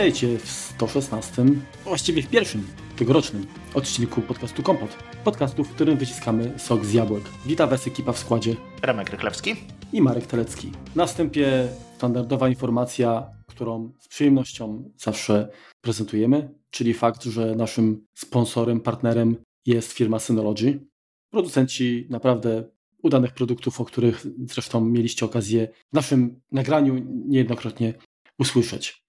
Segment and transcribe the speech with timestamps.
[0.00, 1.44] Witajcie w 116,
[1.84, 2.66] właściwie w pierwszym
[2.96, 4.96] tegorocznym odcinku podcastu Kompot.
[5.24, 7.22] Podcastu, w którym wyciskamy sok z jabłek.
[7.46, 9.54] Witam Was ekipa w składzie Remek Rychlewski
[9.92, 10.72] i Marek Telecki.
[10.96, 15.48] Na wstępie standardowa informacja, którą z przyjemnością zawsze
[15.80, 19.36] prezentujemy, czyli fakt, że naszym sponsorem, partnerem
[19.66, 20.86] jest firma Synology.
[21.30, 22.64] Producenci naprawdę
[23.02, 27.94] udanych produktów, o których zresztą mieliście okazję w naszym nagraniu niejednokrotnie
[28.38, 29.00] usłyszeć.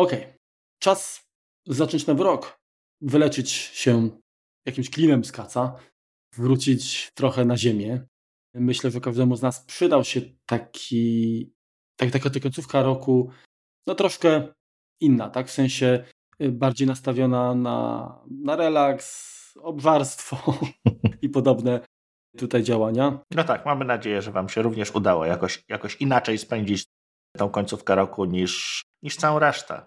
[0.00, 0.12] Ok,
[0.82, 1.24] czas
[1.66, 2.58] zacząć nowy rok,
[3.00, 4.10] wyleczyć się
[4.66, 5.76] jakimś klinem z kaca,
[6.36, 8.06] wrócić trochę na ziemię.
[8.54, 11.52] Myślę, że każdemu z nas przydał się taki,
[11.96, 13.30] tak, taka końcówka roku,
[13.86, 14.48] no troszkę
[15.00, 15.48] inna, tak?
[15.48, 16.04] W sensie
[16.42, 20.58] y, bardziej nastawiona na, na relaks, obżarstwo
[21.22, 21.80] i podobne
[22.36, 23.18] tutaj działania.
[23.34, 26.84] No tak, mamy nadzieję, że Wam się również udało jakoś, jakoś inaczej spędzić
[27.36, 29.86] tą końcówkę roku niż, niż całą resztę.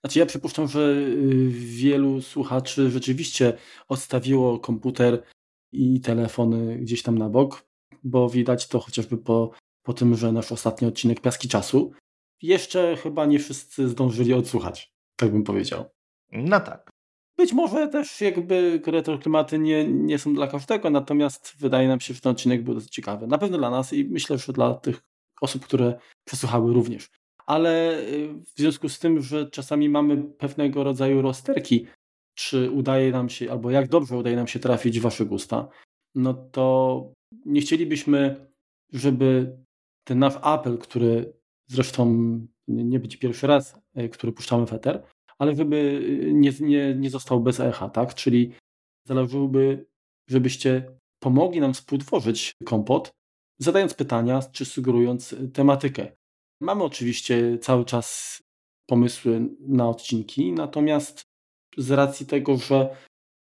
[0.00, 3.52] Znaczy ja przypuszczam, że y, wielu słuchaczy rzeczywiście
[3.88, 5.22] odstawiło komputer
[5.72, 7.68] i telefony gdzieś tam na bok,
[8.04, 9.50] bo widać to chociażby po,
[9.82, 11.92] po tym, że nasz ostatni odcinek Piaski Czasu
[12.42, 15.84] jeszcze chyba nie wszyscy zdążyli odsłuchać, tak bym powiedział.
[16.32, 16.90] No tak.
[17.36, 22.20] Być może też jakby retroklimaty nie, nie są dla każdego, natomiast wydaje nam się, że
[22.20, 23.26] ten odcinek był dosyć ciekawy.
[23.26, 25.02] Na pewno dla nas i myślę, że dla tych
[25.40, 27.10] osób, które przesłuchały również.
[27.48, 31.86] Ale y, w związku z tym, że czasami mamy pewnego rodzaju rozterki,
[32.34, 35.68] czy udaje nam się, albo jak dobrze udaje nam się trafić w wasze gusta,
[36.14, 37.12] no to
[37.46, 38.46] nie chcielibyśmy,
[38.92, 39.56] żeby
[40.04, 41.32] ten nasz apel, który
[41.70, 42.06] zresztą
[42.68, 45.02] nie być pierwszy raz, y, który puszczamy w eter,
[45.38, 48.14] ale żeby y, nie, nie, nie został bez echa, tak?
[48.14, 48.52] Czyli
[49.06, 49.86] zależałoby,
[50.30, 53.10] żebyście pomogli nam współtworzyć kompot,
[53.58, 56.17] zadając pytania czy sugerując tematykę.
[56.60, 58.38] Mamy oczywiście cały czas
[58.86, 61.22] pomysły na odcinki, natomiast
[61.76, 62.96] z racji tego, że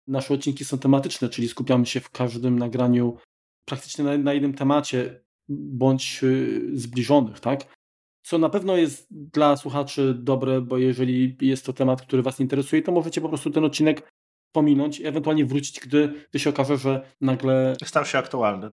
[0.07, 3.17] nasze odcinki są tematyczne, czyli skupiamy się w każdym nagraniu
[3.65, 7.75] praktycznie na, na jednym temacie bądź y, zbliżonych, tak?
[8.23, 12.81] Co na pewno jest dla słuchaczy dobre, bo jeżeli jest to temat, który Was interesuje,
[12.81, 14.11] to możecie po prostu ten odcinek
[14.51, 17.75] pominąć i ewentualnie wrócić, gdy, gdy się okaże, że nagle.
[17.85, 18.69] Stał się aktualny.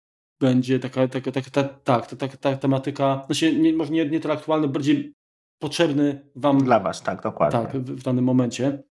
[0.44, 4.20] Będzie taka, taka, taka, ta, tak, ta, ta, ta tematyka, znaczy nie, może nie, nie
[4.20, 5.14] tyle aktualny, bardziej
[5.60, 6.64] potrzebny Wam.
[6.64, 7.60] Dla Was, tak, dokładnie.
[7.60, 8.84] Tak, w, w danym momencie.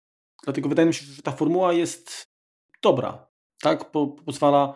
[0.44, 2.24] Dlatego wydaje mi się, że ta formuła jest
[2.82, 3.26] dobra.
[3.60, 4.74] Tak, po, pozwala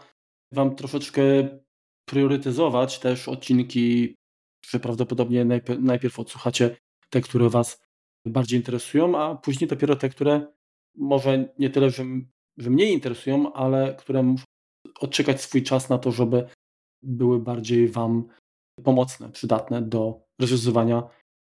[0.52, 1.22] Wam troszeczkę
[2.08, 4.14] priorytetyzować też odcinki
[4.70, 6.76] że prawdopodobnie najpierw, najpierw odsłuchacie
[7.10, 7.84] te, które Was
[8.26, 10.46] bardziej interesują, a później dopiero te, które
[10.96, 12.04] może nie tyle, że,
[12.58, 14.44] że mniej interesują, ale które muszą
[15.00, 16.48] odczekać swój czas na to, żeby
[17.04, 18.24] były bardziej Wam
[18.84, 21.02] pomocne, przydatne do rozwiązywania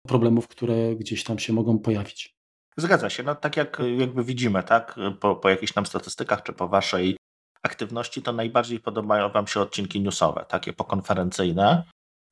[0.06, 2.34] problemów, które gdzieś tam się mogą pojawić.
[2.76, 3.22] Zgadza się.
[3.22, 7.16] No tak jak jakby widzimy, tak, po, po jakichś tam statystykach, czy po waszej
[7.62, 11.84] aktywności, to najbardziej podobają wam się odcinki newsowe, takie pokonferencyjne,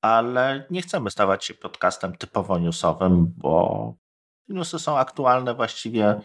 [0.03, 3.95] ale nie chcemy stawać się podcastem typowo newsowym, bo
[4.49, 6.21] newsy są aktualne właściwie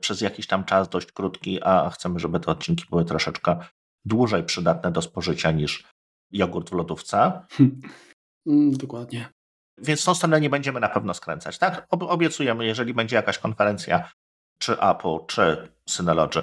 [0.00, 3.58] przez jakiś tam czas dość krótki, a chcemy, żeby te odcinki były troszeczkę
[4.04, 5.84] dłużej przydatne do spożycia niż
[6.32, 7.32] jogurt w lodówce.
[8.48, 9.28] Mm, dokładnie.
[9.78, 11.58] Więc tą stronę nie będziemy na pewno skręcać.
[11.58, 11.86] Tak?
[11.90, 14.10] Obiecujemy, jeżeli będzie jakaś konferencja,
[14.58, 16.42] czy Apple, czy Synology,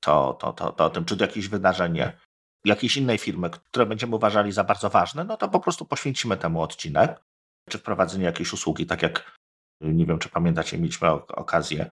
[0.00, 2.18] to, to, to, to o tym, czy jakieś wydarzenie,
[2.64, 6.62] jakiejś innej firmy, które będziemy uważali za bardzo ważne, no to po prostu poświęcimy temu
[6.62, 7.22] odcinek,
[7.68, 9.36] czy wprowadzenie jakiejś usługi, tak jak
[9.80, 11.90] nie wiem, czy pamiętacie, mieliśmy okazję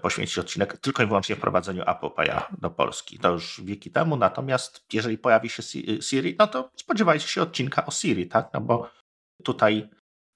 [0.00, 3.18] poświęcić odcinek tylko i wyłącznie wprowadzeniu Apple Pay'a do Polski.
[3.18, 5.62] To już wieki temu, natomiast jeżeli pojawi się
[6.00, 8.50] Siri, no to spodziewajcie się odcinka o Siri, tak?
[8.54, 8.90] No bo
[9.44, 9.88] tutaj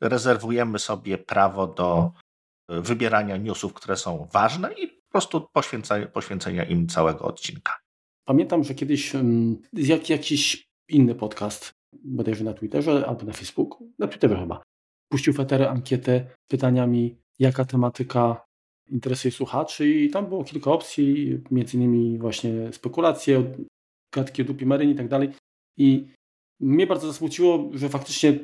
[0.02, 2.12] rezerwujemy sobie prawo do
[2.68, 7.78] wybierania newsów, które są ważne i po prostu poświęcenia, poświęcenia im całego odcinka.
[8.24, 9.12] Pamiętam, że kiedyś
[9.72, 11.72] jak, jakiś inny podcast,
[12.04, 14.62] bodajże na Twitterze albo na Facebooku, na Twitterze chyba,
[15.08, 18.43] puścił w ankietę pytaniami, jaka tematyka
[18.90, 23.54] interesuje słuchaczy i tam było kilka opcji, między innymi właśnie spekulacje,
[24.14, 25.30] gadki o dupi maryn i tak dalej.
[25.78, 26.06] I
[26.60, 28.38] mnie bardzo zasmuciło, że faktycznie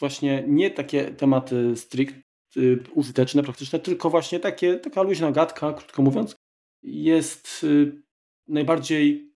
[0.00, 2.14] właśnie nie takie tematy strict
[2.56, 6.36] y, użyteczne, praktyczne, tylko właśnie takie, taka luźna gadka, krótko mówiąc,
[6.82, 8.02] jest y,
[8.48, 9.32] najbardziej,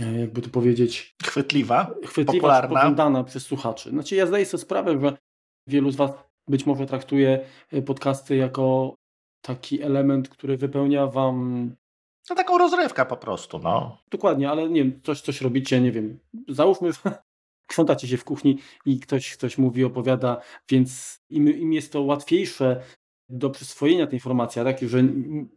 [0.00, 2.68] e, jakby to powiedzieć, chwytliwa, chwytliwa popularna.
[2.68, 3.90] poglądana przez słuchaczy.
[3.90, 5.16] Znaczy ja zdaję sobie sprawę, że
[5.66, 6.10] wielu z Was
[6.48, 8.94] być może traktuje e, podcasty jako
[9.42, 11.70] taki element, który wypełnia Wam
[12.30, 13.98] no taką rozrywkę po prostu, no.
[14.10, 16.18] Dokładnie, ale nie wiem, coś, coś robicie, nie wiem,
[16.48, 16.90] załóżmy,
[17.70, 20.40] krzątacie się w kuchni i ktoś, ktoś mówi, opowiada,
[20.70, 22.82] więc im, im jest to łatwiejsze
[23.28, 25.02] do przyswojenia tej informacji, a tak, że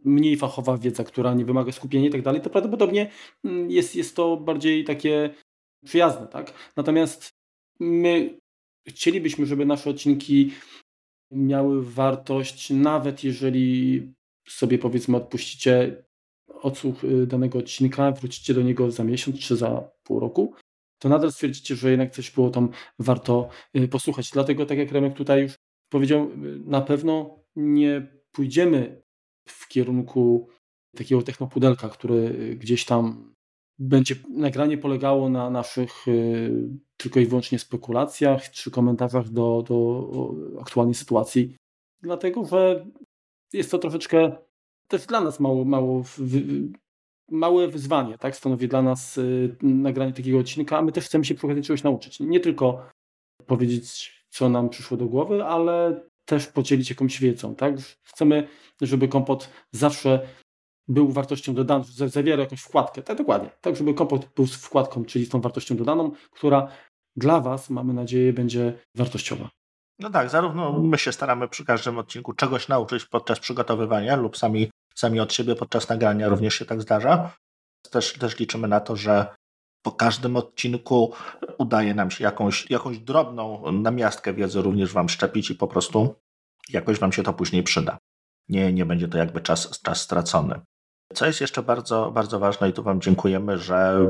[0.03, 3.11] mniej fachowa wiedza, która nie wymaga skupienia i tak dalej, to prawdopodobnie
[3.43, 5.29] mm, jest, jest to bardziej takie
[5.85, 6.53] przyjazne, tak?
[6.75, 7.29] Natomiast
[7.79, 8.39] my
[8.87, 10.51] chcielibyśmy, żeby nasze odcinki
[11.31, 14.01] miały wartość, nawet jeżeli
[14.47, 16.05] sobie powiedzmy odpuścicie
[16.47, 20.53] odsłuch y, danego odcinka, wrócicie do niego za miesiąc czy za pół roku,
[20.99, 22.69] to nadal stwierdzicie, że jednak coś było tam
[22.99, 24.31] warto y, posłuchać.
[24.31, 25.53] Dlatego, tak jak Remek tutaj już
[25.89, 29.03] powiedział, y, na pewno nie pójdziemy
[29.47, 30.49] w kierunku
[30.95, 33.34] takiego technopudelka, który gdzieś tam
[33.79, 36.05] będzie nagranie polegało na naszych
[36.97, 40.09] tylko i wyłącznie spekulacjach czy komentarzach do, do
[40.61, 41.55] aktualnej sytuacji.
[42.01, 42.85] Dlatego, że
[43.53, 44.31] jest to troszeczkę
[44.87, 46.03] też dla nas mało, mało
[47.31, 48.35] małe wyzwanie, tak?
[48.35, 52.19] Stanowi dla nas y, nagranie takiego odcinka, a my też chcemy się przy czegoś nauczyć.
[52.19, 52.89] Nie tylko
[53.45, 57.75] powiedzieć, co nam przyszło do głowy, ale też podzielić jakąś wiedzą, tak?
[58.03, 58.47] Chcemy,
[58.81, 60.27] żeby kompot zawsze
[60.87, 65.25] był wartością dodaną, zawierał jakąś wkładkę, tak dokładnie, tak żeby kompot był z wkładką, czyli
[65.25, 66.67] z tą wartością dodaną, która
[67.15, 69.49] dla Was, mamy nadzieję, będzie wartościowa.
[69.99, 74.71] No tak, zarówno my się staramy przy każdym odcinku czegoś nauczyć podczas przygotowywania lub sami,
[74.95, 77.31] sami od siebie podczas nagrania również się tak zdarza.
[77.91, 79.35] Też, też liczymy na to, że
[79.81, 81.13] po każdym odcinku
[81.57, 86.15] udaje nam się jakąś, jakąś drobną namiastkę wiedzy również Wam szczepić i po prostu
[86.69, 87.97] jakoś Wam się to później przyda.
[88.49, 90.61] Nie, nie będzie to jakby czas, czas stracony.
[91.15, 94.05] Co jest jeszcze bardzo, bardzo ważne i tu Wam dziękujemy, że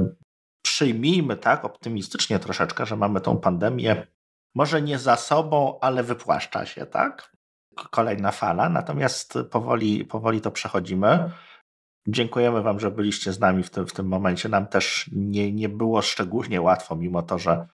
[0.61, 4.07] przyjmijmy tak optymistycznie troszeczkę, że mamy tą pandemię
[4.55, 7.35] może nie za sobą, ale wypłaszcza się, tak?
[7.91, 11.31] Kolejna fala, natomiast powoli, powoli to przechodzimy.
[12.07, 14.49] Dziękujemy Wam, że byliście z nami w tym, w tym momencie.
[14.49, 17.67] Nam też nie, nie było szczególnie łatwo, mimo to, że,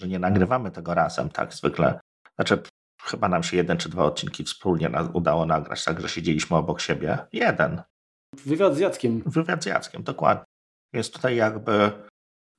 [0.00, 2.00] że nie nagrywamy tego razem, tak zwykle.
[2.34, 2.62] Znaczy,
[3.02, 7.18] chyba nam się jeden czy dwa odcinki wspólnie udało nagrać, także siedzieliśmy obok siebie.
[7.32, 7.82] Jeden.
[8.46, 9.22] Wywiad z Jackiem.
[9.26, 10.44] Wywiad z Jackiem, dokładnie.
[10.94, 11.92] Więc tutaj jakby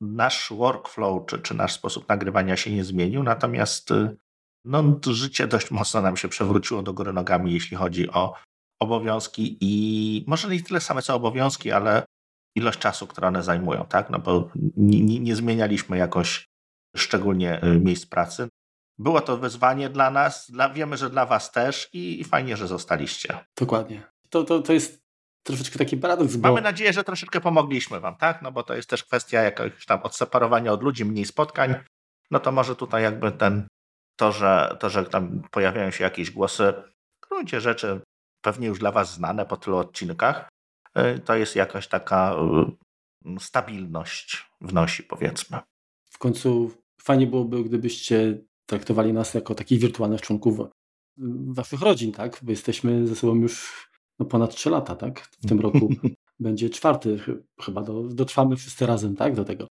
[0.02, 4.18] nasz workflow czy, czy nasz sposób nagrywania się nie zmienił, natomiast y,
[4.66, 8.34] no, życie dość mocno nam się przewróciło do góry nogami, jeśli chodzi o
[8.81, 12.06] obowiązki i może nie tyle same co obowiązki, ale
[12.56, 14.10] ilość czasu, które one zajmują, tak?
[14.10, 16.46] No bo nie, nie zmienialiśmy jakoś
[16.98, 18.48] szczególnie y, miejsc pracy.
[18.98, 22.68] Było to wyzwanie dla nas, dla, wiemy, że dla Was też i, i fajnie, że
[22.68, 23.46] zostaliście.
[23.58, 24.04] Dokładnie.
[24.30, 25.08] To, to, to jest
[25.44, 26.36] troszeczkę taki paradoks.
[26.36, 26.50] Bo...
[26.50, 28.41] Mamy nadzieję, że troszeczkę pomogliśmy Wam, tak?
[28.41, 31.75] No bo to jest też kwestia jakiegoś tam odseparowania od ludzi, mniej spotkań.
[32.31, 33.68] No to może tutaj jakby ten,
[34.19, 36.74] to, że, to, że tam pojawiają się jakieś głosy,
[37.25, 38.01] w gruncie rzeczy
[38.41, 40.50] pewnie już dla Was znane po tylu odcinkach,
[40.97, 42.35] y, to jest jakaś taka
[43.25, 45.57] y, stabilność wnosi, powiedzmy.
[46.12, 46.71] W końcu
[47.01, 50.59] fajnie byłoby, gdybyście traktowali nas jako takich wirtualnych członków
[51.47, 52.39] waszych rodzin, tak?
[52.42, 53.88] Bo jesteśmy ze sobą już
[54.19, 55.19] no ponad 3 lata, tak?
[55.19, 55.89] W tym roku
[56.39, 57.19] będzie czwarty,
[57.62, 59.36] chyba do, dotrwamy wszyscy razem, tak?
[59.36, 59.68] Do tego.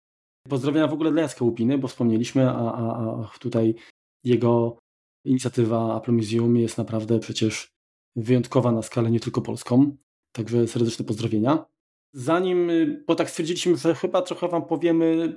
[0.49, 3.75] Pozdrowienia w ogóle dla Jacka Łupiny, bo wspomnieliśmy, a, a, a tutaj
[4.23, 4.77] jego
[5.25, 7.67] inicjatywa Apple Museum jest naprawdę przecież
[8.15, 9.97] wyjątkowa na skalę nie tylko polską.
[10.31, 11.65] Także serdeczne pozdrowienia.
[12.13, 12.71] Zanim,
[13.07, 15.35] bo tak stwierdziliśmy, że chyba trochę Wam powiemy,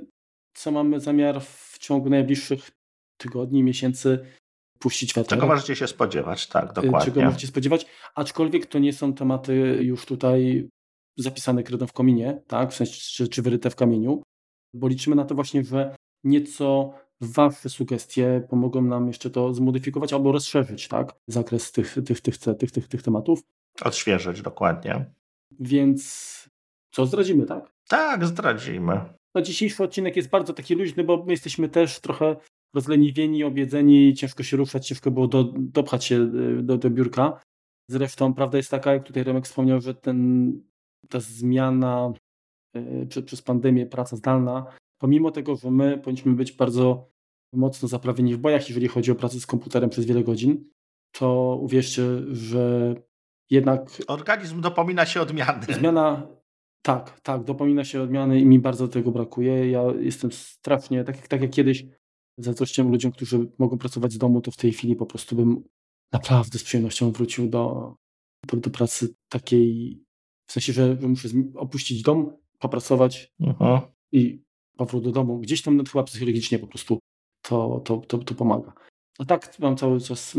[0.55, 2.71] co mamy zamiar w ciągu najbliższych
[3.17, 4.19] tygodni, miesięcy
[4.83, 5.39] puścić weter.
[5.39, 7.13] Czego możecie się spodziewać, tak, y, dokładnie.
[7.13, 10.69] Czego możecie spodziewać, aczkolwiek to nie są tematy już tutaj
[11.17, 14.23] zapisane kredą w kominie, tak, w sensie, czy, czy wyryte w kamieniu,
[14.75, 20.33] bo liczymy na to właśnie, że nieco Wasze sugestie pomogą nam jeszcze to zmodyfikować albo
[20.33, 23.43] rozszerzyć, tak, zakres tych, tych, tych, tych, tych, tych tematów.
[23.85, 25.05] Odświeżyć, dokładnie.
[25.61, 26.31] Więc
[26.91, 27.73] co, zdradzimy, tak?
[27.89, 29.01] Tak, zdradzimy.
[29.35, 32.37] No, dzisiejszy odcinek jest bardzo taki luźny, bo my jesteśmy też trochę
[32.75, 37.41] rozleniwieni, obiedzeni, ciężko się ruszać, ciężko było do, dopchać się e, do, do biurka.
[37.91, 40.53] Zresztą prawda jest taka, jak tutaj Remek wspomniał, że ten,
[41.09, 42.13] ta zmiana
[42.77, 44.67] y, przez, przez pandemię, praca zdalna,
[44.99, 47.11] pomimo tego, że my powinniśmy być bardzo
[47.55, 50.71] mocno zaprawieni w bojach, jeżeli chodzi o pracę z komputerem przez wiele godzin,
[51.13, 52.95] to uwierzcie, że
[53.51, 53.91] jednak...
[54.09, 55.67] Organizm dopomina się odmiany.
[55.75, 56.27] Zmiana,
[56.83, 59.71] tak, tak, dopomina się odmiany i mi bardzo tego brakuje.
[59.71, 61.87] Ja jestem strasznie, tak, tak jak kiedyś
[62.39, 65.65] zazdrościłem ludziom, którzy mogą pracować z domu, to w tej chwili po prostu bym
[66.13, 67.95] naprawdę z przyjemnością wrócił do,
[68.47, 69.99] do, do pracy takiej,
[70.47, 73.93] w sensie, że, muszę opuścić dom, popracować Aha.
[74.13, 74.43] i
[74.77, 75.39] powrót do domu.
[75.39, 76.99] Gdzieś tam chyba psychologicznie po prostu
[77.43, 78.73] to, to, to, to pomaga.
[79.19, 80.37] A tak mam cały czas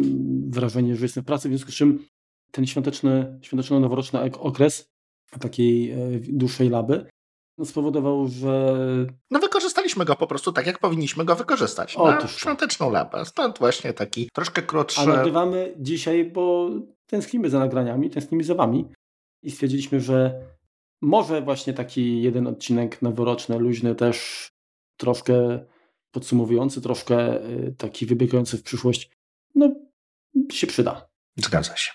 [0.48, 2.06] wrażenie, że jestem w pracy, w związku z czym
[2.52, 4.86] ten świąteczny, świąteczno-noworoczny okres
[5.40, 7.06] takiej e, dłuższej laby
[7.66, 8.76] spowodował, że...
[9.32, 9.40] No
[9.92, 11.96] wykorzystaliśmy go po prostu tak, jak powinniśmy go wykorzystać.
[11.96, 13.26] Otóż na świąteczną lapę.
[13.26, 15.02] Stąd właśnie taki troszkę krótszy...
[15.02, 16.70] A nagrywamy dzisiaj, bo
[17.08, 18.86] tęsknimy za nagraniami, tęsknimy za wami
[19.44, 20.42] i stwierdziliśmy, że
[21.02, 24.50] może właśnie taki jeden odcinek noworoczny, luźny też
[24.98, 25.66] troszkę
[26.12, 29.10] podsumowujący, troszkę y, taki wybiegający w przyszłość,
[29.56, 29.70] no
[30.52, 31.10] się przyda.
[31.36, 31.92] Zgadza się.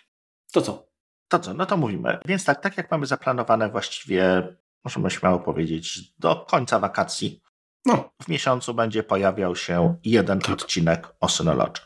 [0.53, 0.87] To co?
[1.29, 1.55] To co?
[1.55, 2.19] No to mówimy.
[2.25, 4.49] Więc tak, tak jak mamy zaplanowane właściwie,
[4.85, 7.41] możemy śmiało powiedzieć, do końca wakacji,
[7.87, 8.11] no.
[8.23, 10.51] w miesiącu będzie pojawiał się jeden tak.
[10.51, 11.83] odcinek o Synology.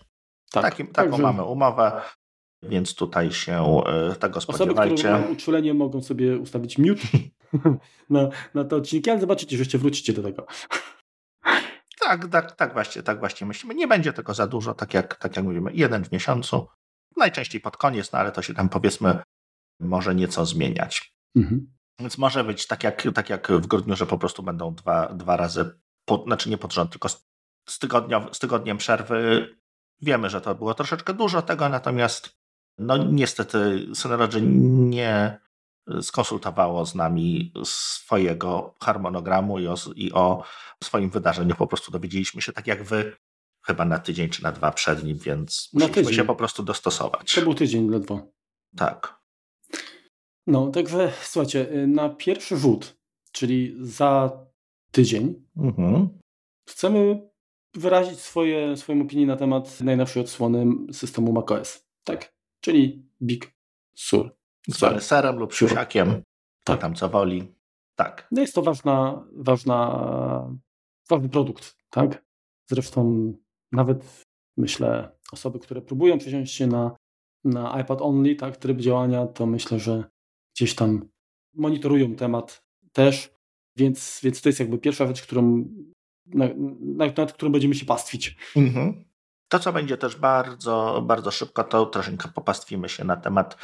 [0.52, 1.23] Tak, Takim, taką także...
[1.23, 2.02] mamy umowę,
[2.62, 4.95] więc tutaj się e, tego spodziewajcie.
[4.95, 7.02] Osoby, które uczulenie mogą sobie ustawić mute
[8.11, 10.47] na, na te odcinki, ale zobaczycie, że jeszcze wrócicie do tego.
[12.00, 13.75] Tak, tak, tak właśnie, tak właśnie myślimy.
[13.75, 16.66] Nie będzie tego za dużo, tak jak, tak jak mówimy, jeden w miesiącu.
[17.16, 19.19] Najczęściej pod koniec, no ale to się tam powiedzmy
[19.80, 21.14] może nieco zmieniać.
[21.37, 21.73] Mhm.
[22.00, 25.37] Więc może być tak jak, tak jak w grudniu, że po prostu będą dwa, dwa
[25.37, 25.80] razy,
[26.11, 27.26] po, znaczy nie pod rząd, tylko z,
[27.69, 29.49] z, tygodnia, z tygodniem przerwy.
[30.02, 32.40] Wiemy, że to było troszeczkę dużo tego, natomiast
[32.79, 35.38] no niestety Synology nie
[36.02, 40.45] skonsultowało z nami swojego harmonogramu i o, i o
[40.85, 41.55] swoim wydarzeniu.
[41.55, 43.17] Po prostu dowiedzieliśmy się tak jak wy,
[43.67, 46.17] chyba na tydzień czy na dwa przed nim, więc na musieliśmy tydzień.
[46.17, 47.35] się po prostu dostosować.
[47.35, 48.33] To był tydzień ledwo.
[48.76, 49.21] Tak.
[50.47, 52.97] No, także słuchajcie, y, na pierwszy rzut,
[53.33, 54.31] czyli za
[54.90, 56.09] tydzień, mhm.
[56.68, 57.30] chcemy
[57.75, 61.87] wyrazić swoje, swoją opinię na temat najnowszej odsłony systemu macOS.
[62.04, 63.54] Tak, czyli Big
[63.94, 64.37] Sur.
[64.68, 66.23] Zwany serem lub siusiakiem,
[66.64, 66.80] tak.
[66.80, 67.54] tam co woli.
[67.94, 68.28] Tak.
[68.30, 70.50] No jest to ważna, ważna,
[71.09, 72.25] ważny produkt, tak?
[72.70, 73.32] Zresztą
[73.73, 74.25] nawet
[74.56, 76.97] myślę, osoby, które próbują przesiąść się na,
[77.44, 80.04] na iPad only, tak, tryb działania, to myślę, że
[80.54, 81.09] gdzieś tam
[81.54, 83.35] monitorują temat też,
[83.80, 85.64] więc, więc to jest jakby pierwsza rzecz, którą,
[86.26, 88.37] nad, nad którą będziemy się pastwić.
[88.56, 89.04] Mhm.
[89.49, 93.56] To, co będzie też bardzo, bardzo szybko, to troszeczkę popastwimy się na temat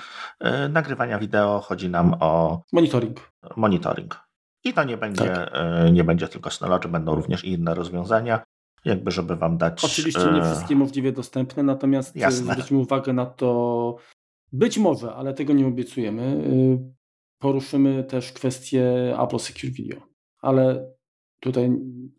[0.45, 1.61] y, nagrywania wideo.
[1.61, 3.33] Chodzi nam o monitoring.
[3.57, 4.21] monitoring.
[4.65, 5.53] I to nie będzie, tak.
[5.89, 8.41] y, nie będzie tylko Synology, będą również i inne rozwiązania,
[8.85, 9.85] jakby żeby wam dać...
[9.85, 12.53] Oczywiście nie wszystkie możliwie dostępne, natomiast Jasne.
[12.53, 13.97] zwróćmy uwagę na to,
[14.53, 16.96] być może, ale tego nie obiecujemy, y,
[17.39, 20.01] poruszymy też kwestię Apple Secure Video,
[20.43, 20.91] ale
[21.41, 21.71] tutaj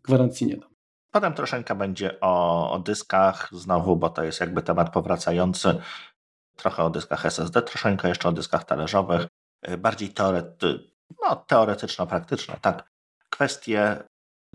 [0.02, 0.68] gwarancji nie dam.
[1.10, 5.80] Potem troszeczkę będzie o, o dyskach znowu, bo to jest jakby temat powracający.
[6.56, 9.26] Trochę o dyskach SSD, troszeczkę jeszcze o dyskach talerzowych,
[9.68, 10.90] y, bardziej teorety,
[11.22, 12.90] no, teoretyczno-praktyczne, tak.
[13.30, 14.02] Kwestie,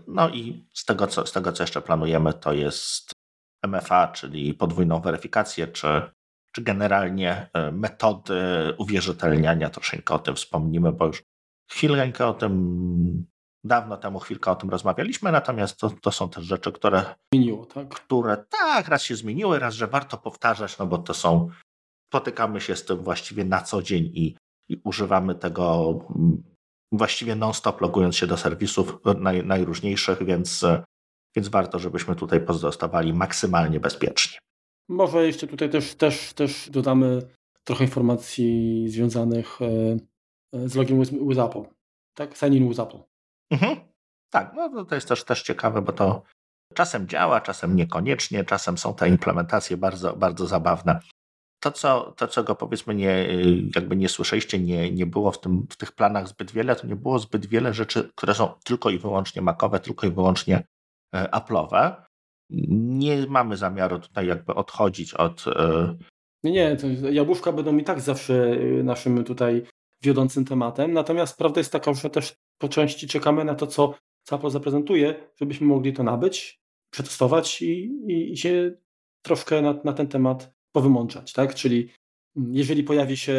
[0.06, 3.12] no i z tego, co, z tego, co jeszcze planujemy, to jest
[3.66, 6.02] MFA, czyli podwójną weryfikację, czy,
[6.54, 8.34] czy generalnie y, metody
[8.78, 9.70] uwierzytelniania.
[9.70, 11.22] Troszeczkę o tym wspomnimy, bo już
[11.70, 13.26] chwilkę o tym
[13.64, 17.14] Dawno temu chwilkę o tym rozmawialiśmy, natomiast to, to są też rzeczy, które.
[17.34, 17.88] Zmieniło, tak?
[17.88, 21.48] Które tak, raz się zmieniły, raz, że warto powtarzać, no bo to są.
[22.10, 24.36] Spotykamy się z tym właściwie na co dzień i,
[24.68, 26.42] i używamy tego mm,
[26.92, 30.64] właściwie non-stop logując się do serwisów naj, najróżniejszych, więc,
[31.36, 34.38] więc warto, żebyśmy tutaj pozostawali maksymalnie bezpieczni.
[34.88, 37.22] Może jeszcze tutaj też, też, też dodamy
[37.64, 39.66] trochę informacji związanych e,
[40.52, 41.62] e, z logiem with, Apple.
[42.14, 42.36] Tak?
[42.36, 42.98] Sign in Apple.
[43.50, 43.76] Mhm.
[44.30, 46.22] Tak, no to jest też, też ciekawe, bo to
[46.74, 51.00] czasem działa, czasem niekoniecznie, czasem są te implementacje bardzo, bardzo zabawne.
[51.60, 53.28] To co, to, co go powiedzmy nie,
[53.74, 56.96] jakby nie słyszeliście, nie, nie było w, tym, w tych planach zbyt wiele, to nie
[56.96, 60.66] było zbyt wiele rzeczy, które są tylko i wyłącznie makowe, tylko i wyłącznie
[61.14, 62.03] e, Apple'owe.
[62.50, 65.44] Nie mamy zamiaru tutaj jakby odchodzić od...
[66.44, 69.62] Nie, nie, to jabłuszka będą i tak zawsze e, naszym tutaj
[70.02, 73.94] wiodącym tematem, natomiast prawda jest taka, że też po części czekamy na to, co
[74.32, 76.60] Apple zaprezentuje, żebyśmy mogli to nabyć,
[76.90, 78.72] przetestować i, i, i się
[79.22, 81.54] troszkę na, na, ten temat powymączać, tak?
[81.54, 81.88] Czyli
[82.36, 83.34] mm, jeżeli pojawi się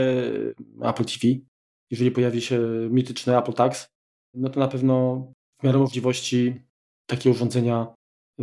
[0.82, 1.20] Apple TV,
[1.92, 2.60] jeżeli pojawi się
[2.90, 3.88] mityczny Apple Tax,
[4.34, 5.26] no to na pewno
[5.60, 6.62] w miarę możliwości
[7.06, 7.96] takie urządzenia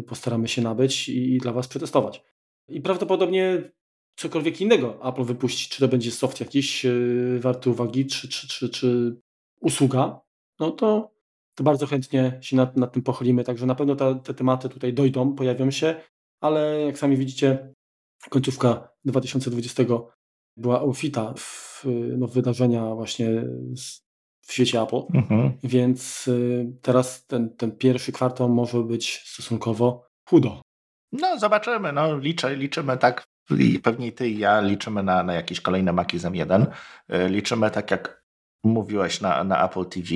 [0.07, 2.25] postaramy się nabyć i, dla Was przetestować.
[2.69, 3.73] I prawdopodobnie
[4.17, 8.69] cokolwiek innego Apple wypuści, czy to będzie soft jakiś yy, warty uwagi, czy, czy, czy,
[8.69, 9.17] czy
[9.61, 10.21] usługa,
[10.61, 11.13] no to,
[11.55, 13.45] to bardzo chętnie się nad, nad tym pochylimy.
[13.45, 16.01] Także na pewno ta, te tematy tutaj dojdą, pojawią się,
[16.41, 17.75] ale jak sami widzicie,
[18.31, 19.83] końcówka 2020
[20.57, 21.85] była outfita w
[22.19, 23.45] no, wydarzenia właśnie
[24.47, 25.53] w świecie Apple, mhm.
[25.65, 30.61] więc y, teraz ten, ten pierwszy kwartał może być stosunkowo chudo.
[31.13, 33.25] No zobaczymy, no liczę, liczymy tak,
[33.59, 36.67] i pewnie ty i ja liczymy na, na jakieś kolejne Maki z M1,
[37.13, 38.23] y, liczymy tak jak
[38.65, 40.09] mówiłeś na, na Apple TV.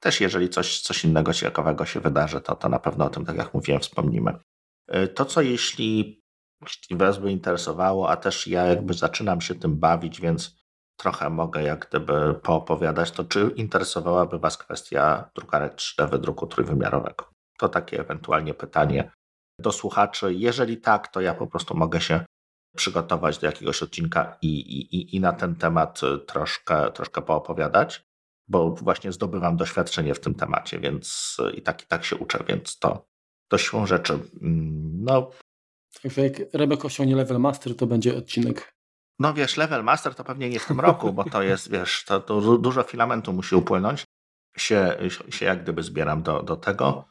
[0.00, 3.36] też jeżeli coś, coś innego ciekawego się wydarzy, to, to na pewno o tym, tak
[3.36, 4.34] jak mówiłem, wspomnimy.
[4.88, 6.22] E, to, co jeśli,
[6.62, 10.61] jeśli Was by interesowało, a też ja jakby zaczynam się tym bawić, więc
[10.96, 17.30] trochę mogę jak gdyby poopowiadać, to czy interesowałaby Was kwestia drukarek 3D wydruku trójwymiarowego?
[17.58, 19.10] To takie ewentualnie pytanie
[19.58, 20.34] do słuchaczy.
[20.34, 22.24] Jeżeli tak, to ja po prostu mogę się
[22.76, 28.04] przygotować do jakiegoś odcinka i, i, i na ten temat troszkę, troszkę poopowiadać,
[28.48, 32.78] bo właśnie zdobywam doświadczenie w tym temacie, więc i tak, i tak się uczę, więc
[32.78, 33.06] to,
[33.48, 34.12] to siłą rzeczy.
[34.42, 35.30] Mm, no.
[36.02, 38.74] Także jak Rebek osiągnie level master, to będzie odcinek.
[39.18, 42.20] No wiesz, level master to pewnie nie w tym roku, bo to jest, wiesz, to,
[42.20, 44.04] to dużo filamentu musi upłynąć.
[44.56, 44.98] Się,
[45.30, 47.04] się jak gdyby zbieram do, do tego,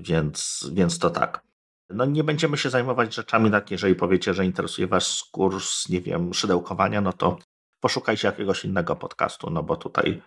[0.00, 1.42] więc, więc to tak.
[1.90, 6.34] No nie będziemy się zajmować rzeczami tak, jeżeli powiecie, że interesuje was kurs, nie wiem,
[6.34, 7.38] szydełkowania, no to
[7.80, 10.22] poszukajcie jakiegoś innego podcastu, no bo tutaj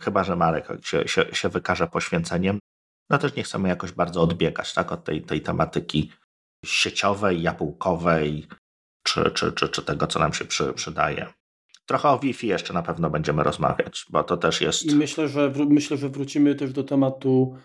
[0.00, 2.58] chyba, że Marek się, się, się wykaże poświęceniem,
[3.10, 6.12] no też nie chcemy jakoś bardzo odbiegać tak, od tej, tej tematyki
[6.64, 8.46] sieciowej, jabłkowej,
[9.06, 11.26] czy, czy, czy, czy tego, co nam się przy, przydaje.
[11.86, 14.84] Trochę o Wi-Fi jeszcze na pewno będziemy rozmawiać, bo to też jest.
[14.92, 17.56] I myślę, że, myślę, że wrócimy też do tematu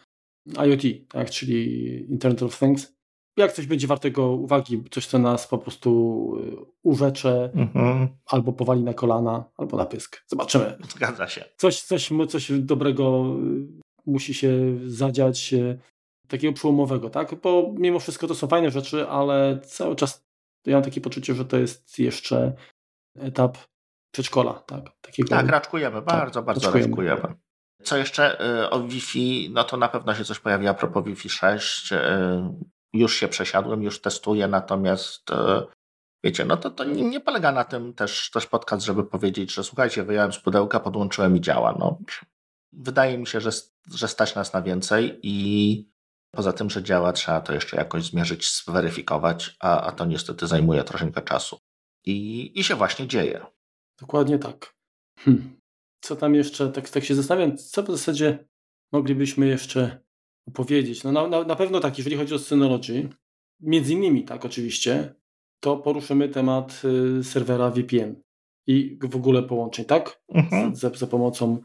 [0.47, 2.93] IoT, tak, czyli Internet of Things
[3.37, 5.89] jak coś będzie wartego uwagi, coś co nas po prostu
[6.39, 8.07] y, urzecze, mhm.
[8.25, 10.23] albo powali na kolana, albo na pysk.
[10.27, 10.77] Zobaczymy.
[10.89, 11.45] Zgadza się.
[11.57, 15.79] Coś, coś, coś dobrego y, musi się zadziać, y,
[16.27, 17.35] takiego przełomowego, tak?
[17.41, 20.25] Bo mimo wszystko to są fajne rzeczy, ale cały czas
[20.65, 22.53] ja mam takie poczucie, że to jest jeszcze
[23.15, 23.57] etap
[24.13, 24.83] przedszkola, tak?
[25.01, 25.29] Takiego...
[25.29, 27.09] Tak, raczkujemy, tak, bardzo, tak, bardzo raczkujemy.
[27.09, 27.35] raczkujemy.
[27.83, 28.37] Co jeszcze
[28.69, 31.93] o Wi-Fi, no to na pewno się coś pojawi a propos Wi-Fi 6
[32.93, 35.65] już się przesiadłem, już testuję, natomiast e,
[36.23, 40.03] wiecie, no to, to nie polega na tym też, też podcast, żeby powiedzieć, że słuchajcie,
[40.03, 41.75] wyjąłem z pudełka, podłączyłem i działa.
[41.79, 41.97] No,
[42.73, 43.49] wydaje mi się, że,
[43.93, 45.91] że stać nas na więcej i
[46.31, 50.83] poza tym, że działa, trzeba to jeszcze jakoś zmierzyć, zweryfikować, a, a to niestety zajmuje
[50.83, 51.59] troszeczkę czasu.
[52.05, 53.45] I, I się właśnie dzieje.
[53.99, 54.75] Dokładnie tak.
[55.19, 55.57] Hm.
[56.01, 58.47] Co tam jeszcze, tak, tak się zastanawiam, co w zasadzie
[58.91, 60.03] moglibyśmy jeszcze
[60.47, 61.03] opowiedzieć?
[61.03, 63.09] No na, na, na pewno tak, jeżeli chodzi o Synology,
[63.59, 65.15] między innymi tak oczywiście,
[65.59, 66.81] to poruszymy temat
[67.19, 68.21] y, serwera VPN
[68.67, 70.21] i w ogóle połączeń, tak?
[70.29, 70.75] Mhm.
[70.75, 71.61] Za, za pomocą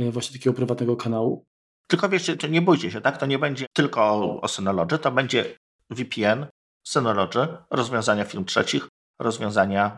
[0.00, 1.46] y, właśnie takiego prywatnego kanału.
[1.90, 3.18] Tylko wiecie, nie bójcie się, tak?
[3.18, 4.02] To nie będzie tylko
[4.40, 5.58] o, Synology, to będzie
[5.90, 6.46] VPN,
[6.86, 8.88] Synology, rozwiązania firm trzecich,
[9.20, 9.96] rozwiązania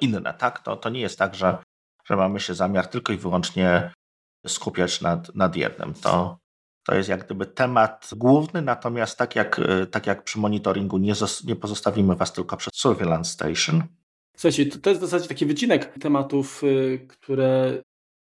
[0.00, 0.62] inne, tak?
[0.62, 1.58] To, to nie jest tak, że,
[2.04, 3.92] że mamy się zamiar tylko i wyłącznie
[4.46, 5.94] skupiać nad, nad jednym.
[5.94, 6.38] To,
[6.86, 11.12] to jest jak gdyby temat główny, natomiast tak jak, tak jak przy monitoringu nie,
[11.44, 13.82] nie pozostawimy Was tylko przez Surveillance Station.
[14.36, 17.82] Słuchajcie, to, to jest w zasadzie taki wycinek tematów, e, które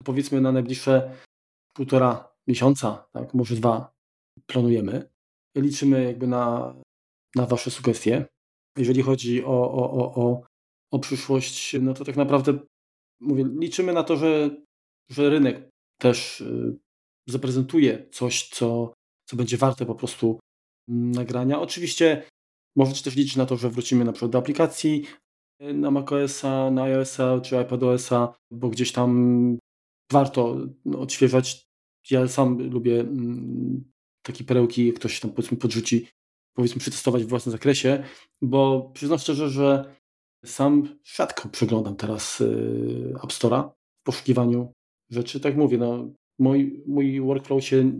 [0.03, 1.11] powiedzmy na najbliższe
[1.73, 3.93] półtora miesiąca, tak, może dwa
[4.47, 5.09] planujemy.
[5.57, 6.75] Liczymy jakby na,
[7.35, 8.25] na Wasze sugestie.
[8.77, 10.43] Jeżeli chodzi o, o, o, o,
[10.91, 12.59] o przyszłość, no to tak naprawdę
[13.21, 14.49] mówię, liczymy na to, że,
[15.09, 15.69] że rynek
[16.01, 16.73] też e,
[17.29, 18.93] zaprezentuje coś, co,
[19.29, 20.39] co będzie warte po prostu
[20.89, 21.61] mm, nagrania.
[21.61, 22.23] Oczywiście
[22.75, 25.05] możecie też liczyć na to, że wrócimy na przykład do aplikacji
[25.59, 29.57] e, na macOSa, na iOSa czy iPadOSa, bo gdzieś tam
[30.11, 30.57] warto
[30.97, 31.65] odświeżać.
[32.11, 33.83] Ja sam lubię mm,
[34.21, 36.07] takie perełki, jak ktoś tam powiedzmy podrzuci,
[36.53, 38.03] powiedzmy przetestować w własnym zakresie,
[38.41, 39.95] bo przyznam szczerze, że
[40.45, 42.45] sam rzadko przeglądam teraz e,
[43.23, 43.69] App Store'a
[44.01, 44.71] w poszukiwaniu
[45.09, 45.39] rzeczy.
[45.39, 47.91] Tak mówię, no, mój, mój workflow się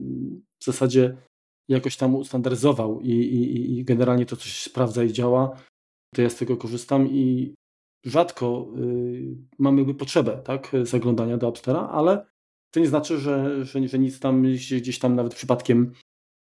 [0.60, 1.18] w zasadzie
[1.68, 5.58] jakoś tam ustandaryzował i, i, i generalnie to coś sprawdza i działa,
[6.16, 7.54] to ja z tego korzystam i
[8.06, 12.26] rzadko y, mamy potrzebę tak, zaglądania do Appstera, ale
[12.74, 15.94] to nie znaczy, że, że, że nic tam gdzieś tam nawet przypadkiem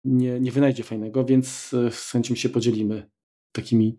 [0.05, 3.11] nie, nie wynajdzie fajnego, więc y, z chęcią się podzielimy
[3.53, 3.99] takimi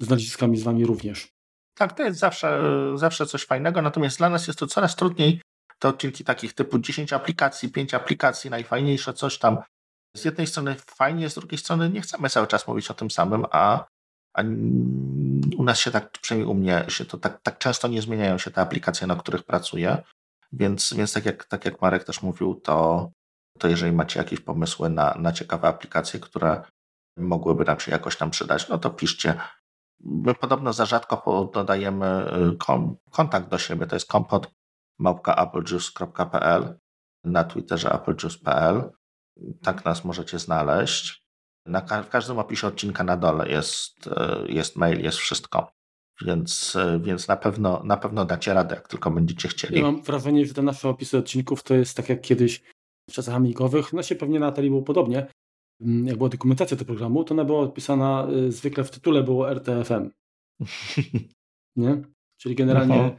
[0.00, 1.28] znaleziskami z Wami również.
[1.74, 2.62] Tak, to jest zawsze,
[2.94, 5.40] zawsze coś fajnego, natomiast dla nas jest to coraz trudniej
[5.78, 9.58] te odcinki takich typu 10 aplikacji, 5 aplikacji, najfajniejsze coś tam.
[10.16, 13.44] Z jednej strony fajnie, z drugiej strony nie chcemy cały czas mówić o tym samym,
[13.50, 13.84] a,
[14.34, 14.42] a
[15.56, 18.50] u nas się tak, przynajmniej u mnie, się to tak, tak często nie zmieniają się
[18.50, 20.02] te aplikacje, na których pracuję.
[20.58, 23.08] Więc, więc tak, jak, tak jak Marek też mówił, to,
[23.58, 26.62] to jeżeli macie jakieś pomysły na, na ciekawe aplikacje, które
[27.16, 29.40] mogłyby nam się jakoś tam przydać, no to piszcie.
[30.00, 32.56] My podobno za rzadko dodajemy y,
[33.10, 34.50] kontakt do siebie, to jest kompot
[34.98, 36.78] małpka applejuice.pl,
[37.24, 38.90] na Twitterze applejuice.pl.
[39.62, 41.26] Tak nas możecie znaleźć.
[41.66, 45.75] Na, w każdym opisie odcinka na dole jest, e, jest mail, jest wszystko.
[46.22, 49.76] Więc, e, więc na, pewno, na pewno dacie radę, jak tylko będziecie chcieli.
[49.76, 52.62] Ja mam wrażenie, że te nasze opisy odcinków to jest tak jak kiedyś
[53.10, 55.26] w czasach amigowych, no się pewnie na Atari było podobnie.
[55.80, 59.50] Mm, jak była dokumentacja tego programu, to ona była odpisana, y, zwykle w tytule było
[59.50, 60.10] RTFM.
[61.76, 62.02] Nie?
[62.36, 63.16] Czyli generalnie, Aha.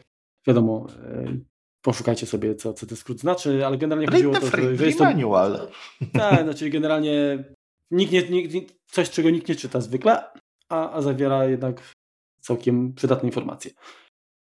[0.48, 0.88] wiadomo,
[1.26, 1.46] y,
[1.82, 5.04] poszukajcie sobie, co, co ten skrót znaczy, ale generalnie chodziło o to, że, jest to...
[5.04, 5.68] manual.
[6.14, 7.44] Tak, znaczy generalnie
[7.92, 10.24] nikt nie, nikt, coś, czego nikt nie czyta zwykle,
[10.70, 11.96] a, a zawiera jednak
[12.48, 13.72] całkiem przydatne informacje.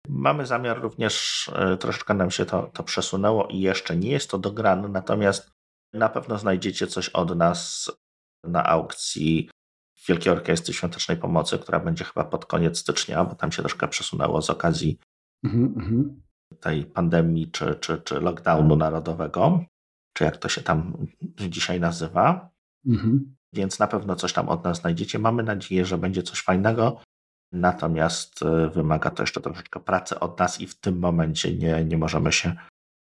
[0.08, 4.38] Mamy zamiar również, e, troszeczkę nam się to, to przesunęło i jeszcze nie jest to
[4.38, 5.52] dograne, natomiast
[5.94, 7.92] na pewno znajdziecie coś od nas
[8.44, 9.50] na aukcji
[10.08, 14.42] Wielkiej Orkiestry Świątecznej Pomocy, która będzie chyba pod koniec stycznia, bo tam się troszkę przesunęło
[14.42, 15.00] z okazji
[15.44, 16.04] mm -hmm.
[16.60, 19.64] tej pandemii czy, czy, czy lockdownu narodowego,
[20.14, 21.08] czy jak to się tam
[21.50, 22.50] dzisiaj nazywa.
[22.86, 23.20] Mm -hmm.
[23.54, 25.20] Więc na pewno coś tam od nas znajdziecie.
[25.20, 27.02] Mamy nadzieję, że będzie coś fajnego.
[27.52, 31.98] Natomiast e, wymaga to jeszcze troszeczkę pracy od nas i w tym momencie nie, nie
[31.98, 32.56] możemy się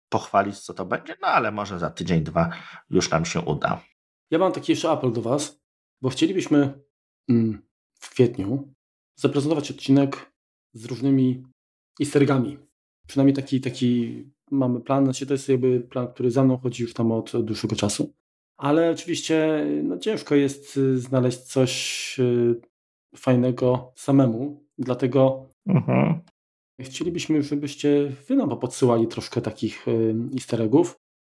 [0.10, 2.50] pochwalić, co to będzie, no ale może za tydzień, dwa
[2.90, 3.84] już nam się uda.
[4.32, 5.62] Ja mam taki jeszcze apel do Was,
[6.02, 6.84] bo chcielibyśmy
[7.30, 7.62] mm,
[8.00, 8.74] w kwietniu
[9.16, 10.32] zaprezentować odcinek
[10.74, 11.44] z różnymi
[12.02, 12.58] eastergami.
[13.08, 16.94] Przynajmniej taki, taki mamy plan, znaczy to jest jakby plan, który za mną chodzi już
[16.94, 18.14] tam od dłuższego czasu.
[18.58, 22.62] Ale oczywiście no, ciężko jest y, znaleźć coś y,
[23.16, 26.22] fajnego samemu, dlatego mhm.
[26.82, 30.96] chcielibyśmy, żebyście wy nam podsyłali troszkę takich y, easter eggów,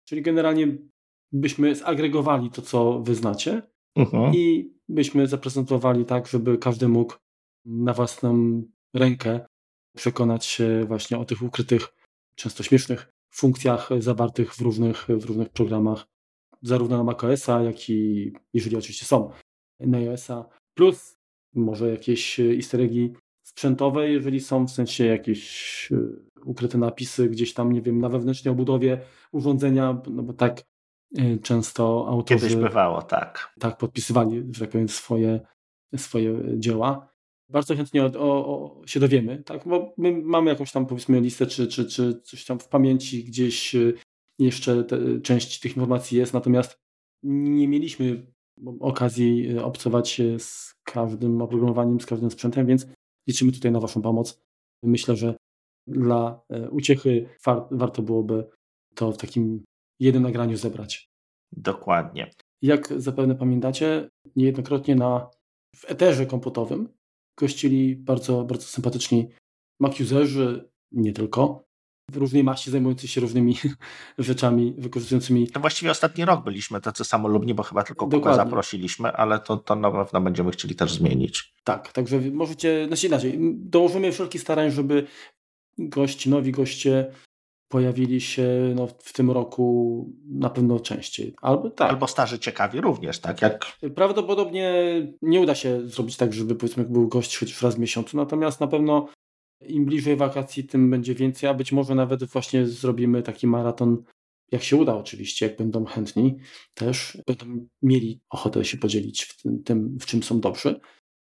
[0.09, 0.77] czyli generalnie
[1.33, 3.63] byśmy zagregowali to, co wy znacie
[3.97, 4.35] mhm.
[4.35, 7.15] i byśmy zaprezentowali tak, żeby każdy mógł
[7.65, 8.63] na własną
[8.95, 9.41] rękę
[9.97, 11.95] przekonać się właśnie o tych ukrytych,
[12.35, 16.07] często śmiesznych funkcjach zawartych w różnych, w różnych programach,
[16.63, 19.31] zarówno na macOSa, jak i jeżeli oczywiście są
[19.81, 20.45] na iOSa.
[20.75, 21.17] Plus
[21.55, 23.13] może jakieś e, easter eggi
[23.43, 25.97] sprzętowe, jeżeli są w sensie jakieś e,
[26.45, 29.01] ukryte napisy gdzieś tam, nie wiem, na wewnętrznej obudowie
[29.33, 30.63] urządzenia, no bo tak
[31.19, 32.49] e, często autorzy...
[32.49, 33.55] Kiedyś bywało, tak.
[33.61, 35.41] Tak, podpisywali, że tak powiem, swoje,
[35.97, 37.15] swoje dzieła.
[37.49, 41.47] Bardzo chętnie o, o, o, się dowiemy, tak, bo my mamy jakąś tam, powiedzmy, listę,
[41.47, 43.77] czy, czy, czy coś tam w pamięci gdzieś
[44.39, 46.79] jeszcze te, część tych informacji jest, natomiast
[47.23, 48.34] nie mieliśmy
[48.81, 52.87] okazji obcować z każdym oprogramowaniem, z każdym sprzętem, więc
[53.29, 54.41] liczymy tutaj na Waszą pomoc.
[54.83, 55.37] Myślę, że
[55.87, 57.29] dla e, uciechy
[57.71, 58.49] warto byłoby
[58.95, 59.65] to w takim
[60.01, 61.09] jednym nagraniu zebrać.
[61.53, 62.31] Dokładnie.
[62.63, 65.31] Jak zapewne pamiętacie, niejednokrotnie na,
[65.77, 66.89] w eterze komputerowym
[67.39, 69.29] gościli bardzo, bardzo sympatyczni
[69.81, 71.65] Mac-userzy, nie tylko,
[72.13, 73.57] różnej maści zajmujący się różnymi
[74.19, 75.49] rzeczami, wykorzystującymi.
[75.49, 79.77] To właściwie ostatni rok byliśmy tacy samolubni, bo chyba tylko Kuba zaprosiliśmy, ale to, to
[79.77, 81.55] na pewno będziemy chcieli też zmienić.
[81.65, 85.07] Tak, także możecie, znaczy inaczej, dołożymy wszelkie starań, żeby
[85.79, 87.13] gości, nowi goście
[87.69, 91.35] pojawili się no, w tym roku na pewno częściej.
[91.43, 91.91] Albo, tak.
[91.91, 93.43] Albo starzy ciekawi również, tak?
[93.43, 93.67] Jak...
[93.95, 94.73] Prawdopodobnie
[95.23, 98.67] nie uda się zrobić tak, żeby powiedzmy był gość chociaż raz w miesiącu, natomiast na
[98.67, 99.09] pewno
[99.67, 104.05] im bliżej wakacji, tym będzie więcej, a być może nawet właśnie zrobimy taki maraton,
[104.53, 106.37] jak się uda oczywiście, jak będą chętni
[106.75, 110.81] też, będą mieli ochotę się podzielić w tym, tym w czym są dobrzy,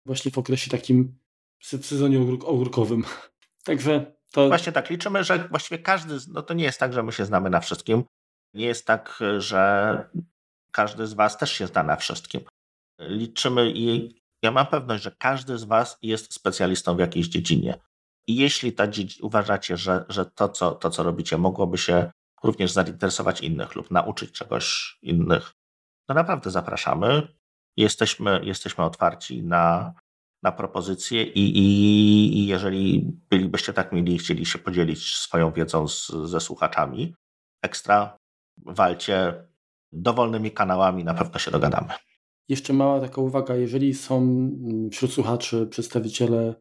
[0.05, 1.17] właśnie w okresie takim,
[1.59, 3.03] w sezonie ogórkowym.
[3.65, 4.47] Także to...
[4.47, 7.49] Właśnie tak, liczymy, że właściwie każdy, no to nie jest tak, że my się znamy
[7.49, 8.03] na wszystkim,
[8.53, 10.09] nie jest tak, że
[10.71, 12.41] każdy z Was też się zna na wszystkim.
[12.99, 17.79] Liczymy i ja mam pewność, że każdy z Was jest specjalistą w jakiejś dziedzinie.
[18.27, 18.83] I jeśli ta,
[19.21, 22.11] uważacie, że, że to, co, to, co robicie, mogłoby się
[22.43, 25.53] również zainteresować innych lub nauczyć czegoś innych,
[26.07, 27.27] to naprawdę zapraszamy.
[27.77, 29.93] Jesteśmy, jesteśmy otwarci na,
[30.43, 35.87] na propozycje i, i, i jeżeli bylibyście tak mili i chcieli się podzielić swoją wiedzą
[35.87, 37.15] z, ze słuchaczami,
[37.61, 38.17] ekstra,
[38.57, 39.47] walcie
[39.91, 41.93] dowolnymi kanałami, na pewno się dogadamy.
[42.49, 44.49] Jeszcze mała taka uwaga, jeżeli są
[44.91, 46.55] wśród słuchaczy przedstawiciele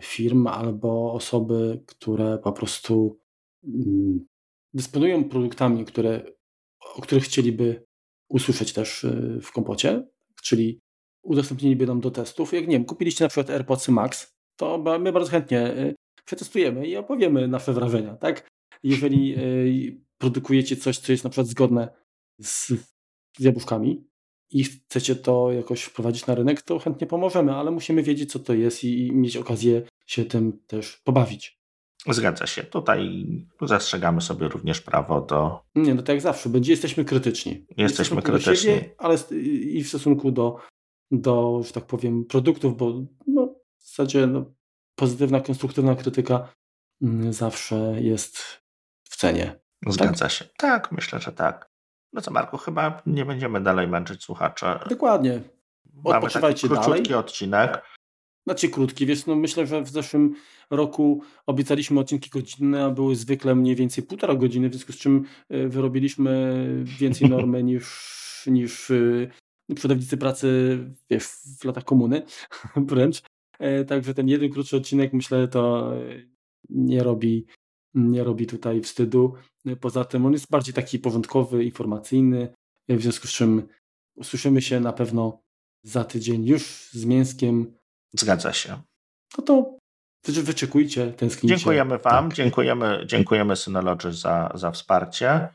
[0.00, 3.20] firm albo osoby, które po prostu
[3.64, 4.26] mm,
[4.74, 6.32] dysponują produktami, które,
[6.96, 7.84] o których chcieliby
[8.28, 10.06] usłyszeć też y, w kompocie,
[10.42, 10.80] czyli
[11.22, 12.52] udostępniliby nam do testów.
[12.52, 16.96] Jak nie wiem, kupiliście na przykład AirPods Max, to my bardzo chętnie y, przetestujemy i
[16.96, 18.48] opowiemy nasze wrażenia, tak?
[18.82, 21.88] Jeżeli y, produkujecie coś, co jest na przykład zgodne
[22.40, 22.68] z,
[23.38, 24.07] z jabłuszkami,
[24.50, 28.54] i chcecie to jakoś wprowadzić na rynek, to chętnie pomożemy, ale musimy wiedzieć, co to
[28.54, 31.58] jest i, i mieć okazję się tym też pobawić.
[32.06, 32.62] Zgadza się.
[32.62, 33.26] Tutaj
[33.62, 35.60] zastrzegamy sobie również prawo do.
[35.74, 37.66] Nie, no tak jak zawsze, będzie jesteśmy krytyczni.
[37.76, 38.56] Jesteśmy krytyczni.
[38.56, 39.18] Siebie, ale
[39.62, 40.56] i w stosunku do,
[41.10, 44.54] do, że tak powiem, produktów, bo no, w zasadzie no,
[44.94, 46.52] pozytywna, konstruktywna krytyka
[47.02, 48.38] mm, zawsze jest
[49.10, 49.60] w cenie.
[49.86, 50.32] Zgadza tak?
[50.32, 50.44] się.
[50.58, 51.67] Tak, myślę, że tak.
[52.12, 54.66] No co, Marku, chyba nie będziemy dalej męczyć słuchaczy.
[54.90, 55.40] Dokładnie.
[56.04, 57.02] Odpoczywajcie Mamy taki dalej.
[57.02, 57.82] króciutki odcinek.
[58.46, 60.34] Znaczy krótki, wiesz, no myślę, że w zeszłym
[60.70, 65.24] roku obiecaliśmy odcinki godzinne, a były zwykle mniej więcej półtora godziny, w związku z czym
[65.52, 69.30] y, wyrobiliśmy więcej normy niż, niż y,
[69.74, 70.78] przodownicy pracy
[71.10, 71.24] wiesz,
[71.60, 72.22] w latach komuny
[72.76, 73.22] wręcz.
[73.58, 75.92] E, Także ten jeden krótszy odcinek myślę to
[76.70, 77.46] nie robi,
[77.94, 79.34] nie robi tutaj wstydu.
[79.80, 82.54] Poza tym on jest bardziej taki porządkowy, informacyjny,
[82.88, 83.68] w związku z czym
[84.16, 85.40] usłyszymy się na pewno
[85.82, 87.74] za tydzień już z mięskiem
[88.12, 88.82] Zgadza się.
[89.38, 89.76] no to
[90.26, 91.56] wy- wyczekujcie, tęsknicie.
[91.56, 92.34] Dziękujemy Wam, Tak.
[92.34, 95.48] dziękujemy, dziękujemy Synology za, za wsparcie.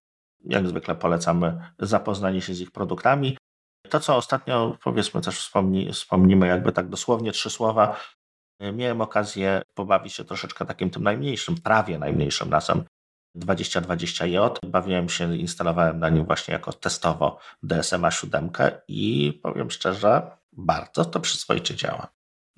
[0.46, 3.38] Jak zwykle polecamy zapoznanie się z ich produktami.
[3.90, 8.00] To, co ostatnio powiedzmy też wspomni, wspomnimy jakby tak dosłownie trzy słowa.
[8.74, 12.84] Miałem okazję pobawić się troszeczkę takim tym najmniejszym, prawie najmniejszym nasem
[13.38, 14.50] 2020J.
[14.66, 18.50] Bawiłem się, instalowałem na nim właśnie jako testowo DSMA 7
[18.88, 22.08] i powiem szczerze, bardzo to przyzwoicie działa.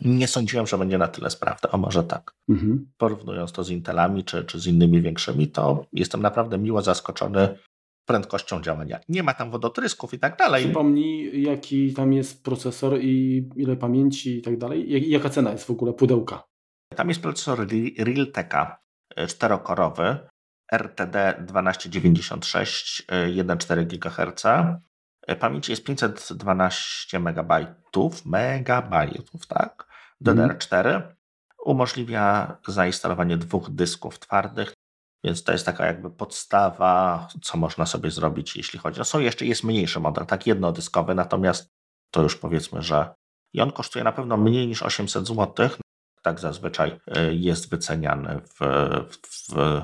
[0.01, 2.91] Nie sądziłem, że będzie na tyle sprawne, a może tak Mhm.
[2.97, 7.57] porównując to z Intelami czy, czy z innymi większymi, to jestem naprawdę miło zaskoczony
[8.05, 8.99] prędkością działania.
[9.09, 10.63] Nie ma tam wodotrysków i tak dalej.
[10.63, 14.91] Przypomnij, jaki tam jest procesor i ile pamięci i tak dalej.
[14.91, 16.43] Jak- Jaka cena jest w ogóle pudełka?
[16.95, 18.79] Tam jest procesor Re- Realteka
[19.15, 20.17] e, czterokorowy
[20.73, 24.43] RTD 1296 e, 1,4 GHz.
[25.39, 27.53] Pamięci jest 512 MB,
[28.25, 29.87] megabajtów, tak?
[30.25, 31.01] DDR4.
[31.65, 34.73] Umożliwia zainstalowanie dwóch dysków twardych,
[35.25, 38.97] więc to jest taka jakby podstawa, co można sobie zrobić, jeśli chodzi.
[38.99, 41.73] No są jeszcze, jest mniejszy model, tak jednodyskowy, natomiast
[42.11, 43.15] to już powiedzmy, że
[43.53, 45.69] i on kosztuje na pewno mniej niż 800 zł.
[46.21, 48.59] Tak zazwyczaj y, jest wyceniany w,
[49.27, 49.81] w,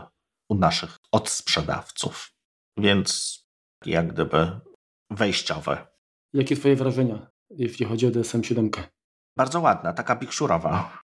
[0.49, 2.32] u naszych odsprzedawców.
[2.77, 3.39] Więc
[3.86, 4.60] jak gdyby
[5.10, 5.88] wejściowe.
[6.34, 8.71] Jakie twoje wrażenia, jeśli chodzi o DSM 7?
[9.38, 11.01] Bardzo ładna, taka bikszurowa.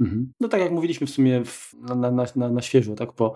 [0.00, 0.32] Mhm.
[0.40, 3.34] No tak jak mówiliśmy w sumie w, na, na, na, na, na świeżo, tak po,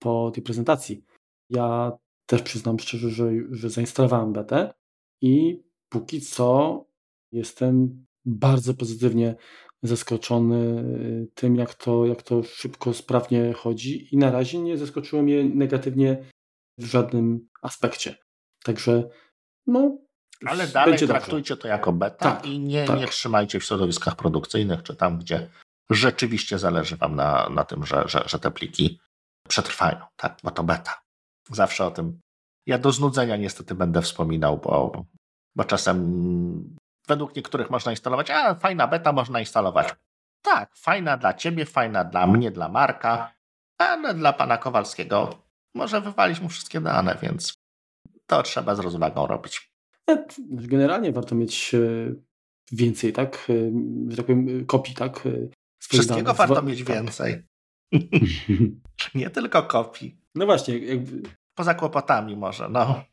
[0.00, 1.04] po tej prezentacji.
[1.50, 1.92] Ja
[2.26, 4.74] też przyznam szczerze, że, że zainstalowałem betę
[5.20, 6.84] i póki co
[7.32, 9.36] jestem bardzo pozytywnie
[9.82, 10.84] zaskoczony
[11.24, 15.44] y, tym, jak to, jak to szybko, sprawnie chodzi i na razie nie zaskoczyło mnie
[15.44, 16.24] negatywnie
[16.78, 18.14] w żadnym aspekcie.
[18.64, 19.10] Także
[19.66, 19.98] no.
[20.46, 21.20] Ale dalej będzie dobrze.
[21.20, 23.00] traktujcie to jako beta Tak, i nie, tak.
[23.00, 25.50] nie trzymajcie w środowiskach produkcyjnych, czy tam, gdzie
[25.90, 29.00] rzeczywiście zależy Wam na, na tym, że, że, że te pliki
[29.48, 30.38] przetrwają, tak?
[30.44, 31.00] Bo to beta.
[31.50, 32.20] Zawsze o tym.
[32.66, 35.04] Ja do znudzenia niestety będę wspominał, bo,
[35.56, 36.76] bo czasem
[37.08, 39.94] według niektórych można instalować, a fajna beta można instalować.
[40.42, 43.34] Tak, fajna dla Ciebie, fajna dla mnie, dla Marka,
[43.78, 45.42] ale dla pana Kowalskiego
[45.74, 47.54] może wywalić mu wszystkie dane, więc
[48.26, 49.72] to trzeba z rozwagą robić.
[50.10, 51.78] E, Generalnie warto mieć e,
[52.72, 53.46] więcej, tak?
[53.50, 53.52] E,
[54.10, 55.28] Że tak powiem, kopii, tak?
[55.82, 56.88] Wszystkiego warto Wa- mieć tak.
[56.96, 57.42] więcej.
[59.14, 60.16] Nie tylko kopii.
[60.34, 61.22] No właśnie, jakby
[61.54, 63.04] Poza kłopotami może, no.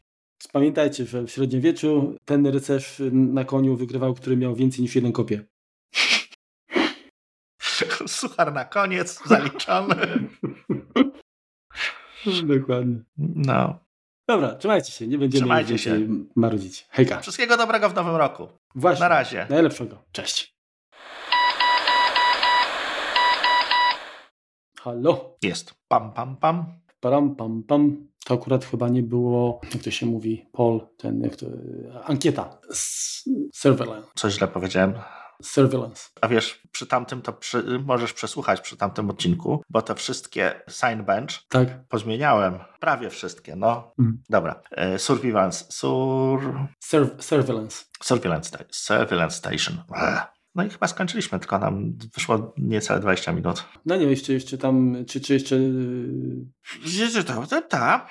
[0.51, 5.45] pamiętajcie, że w średniowieczu ten rycerz na koniu wygrywał, który miał więcej niż jeden kopię.
[8.07, 9.95] Suchar na koniec, zaliczony.
[12.59, 12.99] Dokładnie.
[13.17, 13.79] No.
[14.27, 16.87] Dobra, trzymajcie się, nie będziemy Trzymajcie więcej marudzić.
[16.89, 17.19] Hejka.
[17.19, 18.47] Wszystkiego dobrego w nowym roku.
[18.75, 18.99] Właśnie.
[18.99, 19.47] Na razie.
[19.49, 20.03] Najlepszego.
[20.11, 20.56] Cześć.
[24.81, 25.37] Halo.
[25.41, 25.73] Jest.
[25.87, 26.65] Pam, pam, pam.
[26.99, 28.07] Param, pam, pam.
[28.25, 31.45] To akurat chyba nie było, jak to się mówi, poll, ten, jak to,
[32.03, 32.57] ankieta.
[33.53, 34.07] Surveillance.
[34.15, 34.93] Coś źle powiedziałem.
[35.43, 36.09] Surveillance.
[36.21, 41.03] A wiesz, przy tamtym to przy, możesz przesłuchać przy tamtym odcinku, bo te wszystkie sign
[41.03, 41.87] bench Tak.
[41.87, 42.59] pozmieniałem.
[42.79, 43.91] Prawie wszystkie, no.
[43.99, 44.21] Mm.
[44.29, 44.61] Dobra.
[44.71, 45.65] E, Surveillance.
[45.69, 46.67] Sur...
[46.83, 47.85] Sur- surveillance.
[48.03, 49.77] Surveillance, surveillance Station.
[49.95, 50.21] Ech.
[50.57, 53.65] No i chyba skończyliśmy, tylko nam wyszło niecałe 20 minut.
[53.85, 55.55] No nie, jeszcze, jeszcze tam, czy, czy jeszcze...
[55.55, 56.45] yy,
[56.85, 58.07] Wiecie, to, to, ta.